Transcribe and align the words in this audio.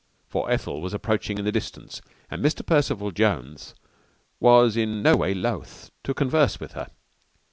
For 0.27 0.49
Ethel 0.49 0.81
was 0.81 0.95
approaching 0.95 1.37
in 1.37 1.45
the 1.45 1.51
distance 1.51 2.01
and 2.31 2.43
Mr. 2.43 2.65
Percival 2.65 3.11
Jones 3.11 3.75
was 4.39 4.75
in 4.75 5.03
no 5.03 5.15
way 5.17 5.35
loth 5.35 5.91
to 6.05 6.15
converse 6.15 6.59
with 6.59 6.71
her. 6.71 6.87